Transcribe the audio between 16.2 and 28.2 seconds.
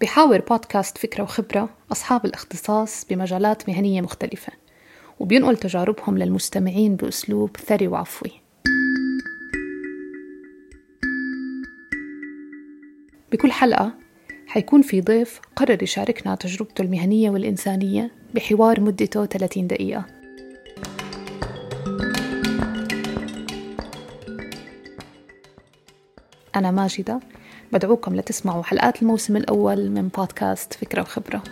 تجربته المهنية والإنسانية بحوار مدته 30 دقيقة. أنا ماجدة بدعوكم